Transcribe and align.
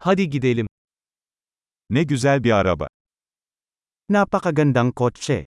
Hadi 0.00 0.30
gidelim. 0.30 0.66
Ne 1.90 2.02
güzel 2.02 2.44
bir 2.44 2.50
araba. 2.52 2.88
Napakagandang 4.08 4.94
kotse. 4.94 5.46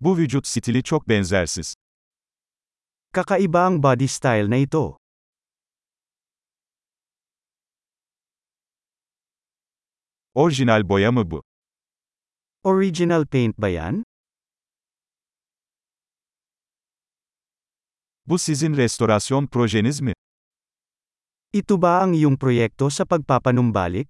Bu 0.00 0.16
vücut 0.18 0.46
stili 0.46 0.82
çok 0.82 1.08
benzersiz. 1.08 1.74
Kakaiba 3.12 3.66
ang 3.66 3.82
body 3.82 4.08
style 4.08 4.50
na 4.50 4.56
ito. 4.56 4.96
Orijinal 10.34 10.88
boya 10.88 11.12
mı 11.12 11.30
bu? 11.30 11.42
Original 12.64 13.26
paint 13.26 13.58
ba 13.58 13.68
yan? 13.68 14.04
Bu 18.30 18.38
sizin 18.38 18.76
restorasyon 18.76 19.46
projeniz 19.46 19.98
mi? 20.00 20.14
Ito 21.50 21.74
ba 21.82 21.98
ang 22.06 22.14
iyong 22.14 22.38
proyekto 22.38 22.86
sa 22.86 23.02
pagpapanumbalik? 23.02 24.06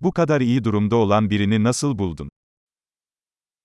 Bu 0.00 0.08
kadar 0.16 0.40
iyi 0.40 0.64
durumda 0.64 0.96
olan 0.96 1.28
birini 1.28 1.60
nasıl 1.60 1.92
buldun? 1.92 2.32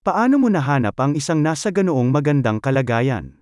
Paano 0.03 0.35
mo 0.35 0.51
nahanap 0.51 0.99
ang 0.99 1.15
isang 1.15 1.39
nasa 1.39 1.71
ganoong 1.71 2.11
magandang 2.11 2.59
kalagayan? 2.59 3.39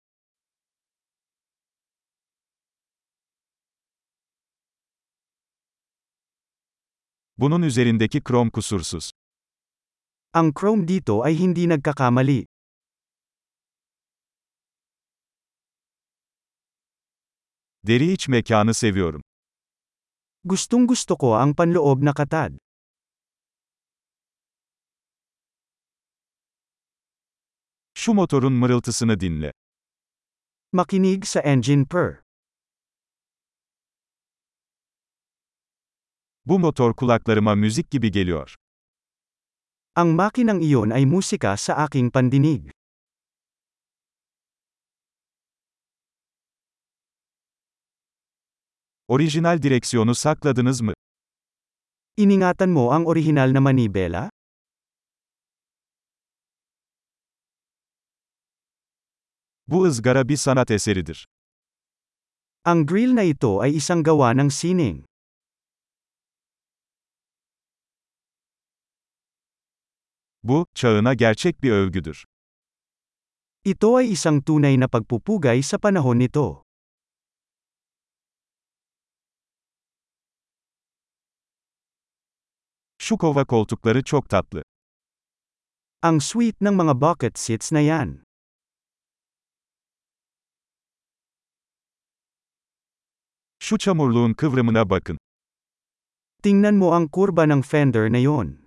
Bunun 7.33 7.65
üzerindeki 7.65 8.21
krom 8.21 8.53
kusursuz. 8.53 9.22
Ang 10.33 10.49
chrome 10.49 10.81
dito 10.89 11.21
ay 11.21 11.37
hindi 11.37 11.69
nagkakamali. 11.69 12.41
Deri 17.83 18.11
iç 18.11 18.27
mekanı 18.27 18.73
seviyorum. 18.73 19.21
Gustong 20.43 20.89
gusto 20.89 21.17
ko 21.17 21.35
ang 21.37 21.53
panloob 21.55 22.01
na 22.03 22.13
katad. 22.13 22.57
Şu 27.93 28.13
motorun 28.13 28.53
mırıltısını 28.53 29.19
dinle. 29.19 29.51
Makinig 30.71 31.25
sa 31.25 31.39
engine 31.39 31.85
purr. 31.85 32.23
Bu 36.45 36.59
motor 36.59 36.93
kulaklarıma 36.95 37.55
müzik 37.55 37.91
gibi 37.91 38.11
geliyor. 38.11 38.62
Ang 39.93 40.17
makinang 40.17 40.57
iyon 40.57 40.89
ay 40.89 41.05
musika 41.05 41.53
sa 41.53 41.85
aking 41.85 42.09
pandinig. 42.09 42.73
Orijinal 49.07 49.61
direksiyonu 49.61 50.15
sakladınız 50.15 50.81
mı? 50.81 50.93
Iningatan 52.17 52.69
mo 52.69 52.89
ang 52.89 53.05
orihinal 53.05 53.53
na 53.53 53.61
manibela? 53.61 54.29
Bu 59.67 59.85
ızgara 59.85 60.29
bir 60.29 60.37
sanat 60.37 60.71
eseridir. 60.71 61.25
Ang 62.65 62.89
grill 62.89 63.13
na 63.13 63.21
ito 63.21 63.61
ay 63.61 63.77
isang 63.77 64.01
gawa 64.01 64.33
ng 64.33 64.49
sining. 64.49 65.05
Bu, 70.43 70.65
çağına 70.75 71.13
gerçek 71.13 71.63
bir 71.63 71.71
övgüdür. 71.71 72.25
Ito 73.65 73.95
ay 73.95 74.11
isang 74.11 74.45
tunay 74.45 74.79
na 74.79 74.87
pagpupugay 74.87 75.63
sa 75.63 75.77
panahon 75.77 76.19
nito. 76.19 76.63
Şu 82.97 83.17
kova 83.17 83.45
koltukları 83.45 84.03
çok 84.03 84.29
tatlı. 84.29 84.63
Ang 86.01 86.21
sweet 86.21 86.61
ng 86.61 86.75
mga 86.75 87.01
bucket 87.01 87.39
seats 87.39 87.71
na 87.71 87.79
yan. 87.79 88.23
Şu 93.59 93.77
çamurluğun 93.77 94.33
kıvrımına 94.33 94.89
bakın. 94.89 95.17
Tingnan 96.43 96.75
mo 96.75 96.91
ang 96.91 97.11
kurba 97.11 97.45
ng 97.45 97.65
fender 97.65 98.11
na 98.11 98.17
yon. 98.17 98.62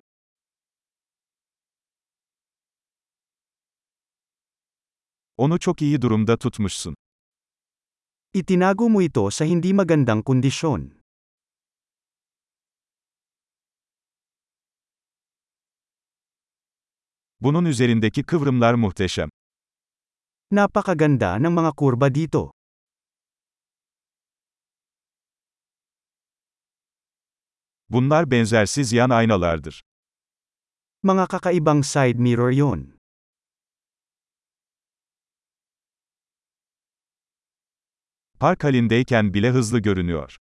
Onu 5.37 5.59
çok 5.59 5.81
iyi 5.81 6.01
durumda 6.01 6.37
tutmuşsun. 6.37 6.95
Itinago 8.33 8.89
mo 8.89 9.01
ito 9.01 9.31
sa 9.31 9.45
hindi 9.45 9.73
magandang 9.73 10.25
kondisyon. 10.25 10.97
Bunun 17.41 17.65
üzerindeki 17.65 18.23
kıvrımlar 18.23 18.73
muhteşem. 18.73 19.29
Napakaganda 20.51 21.39
ng 21.39 21.53
mga 21.53 21.71
kurba 21.75 22.15
dito. 22.15 22.51
Bunlar 27.89 28.31
benzersiz 28.31 28.93
yan 28.93 29.09
aynalardır. 29.09 29.81
Mga 31.03 31.27
kakaibang 31.27 31.85
side 31.85 32.19
mirror 32.19 32.51
yon. 32.51 32.96
Park 38.39 38.63
halindeyken 38.63 39.33
bile 39.33 39.49
hızlı 39.49 39.79
görünüyor. 39.79 40.37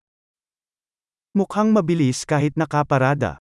Mukhang 1.34 1.72
mabilis 1.72 2.24
kahit 2.24 2.56
nakaparada. 2.56 3.38